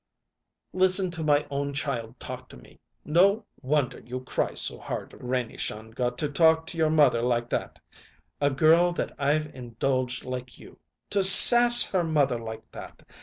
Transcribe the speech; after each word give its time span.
"Listen 0.73 1.11
to 1.11 1.21
my 1.23 1.45
own 1.51 1.73
child 1.73 2.19
talk 2.19 2.49
to 2.49 2.57
me! 2.57 2.79
No 3.05 3.45
wonder 3.61 3.99
you 3.99 4.19
cry 4.21 4.55
so 4.55 4.79
hard, 4.79 5.13
Renie 5.19 5.57
Shongut, 5.59 6.17
to 6.17 6.27
talk 6.27 6.65
to 6.65 6.77
your 6.79 6.89
mother 6.89 7.21
like 7.21 7.51
that 7.51 7.79
a 8.41 8.49
girl 8.49 8.93
that 8.93 9.11
I've 9.19 9.53
indulged 9.53 10.25
like 10.25 10.57
you. 10.57 10.79
To 11.11 11.21
sass 11.21 11.83
her 11.83 12.03
mother 12.03 12.39
like 12.39 12.71
that! 12.71 13.05